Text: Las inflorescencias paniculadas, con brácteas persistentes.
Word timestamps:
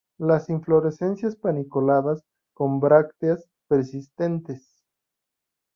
Las 0.17 0.49
inflorescencias 0.49 1.35
paniculadas, 1.35 2.23
con 2.55 2.79
brácteas 2.79 3.47
persistentes. 3.67 4.83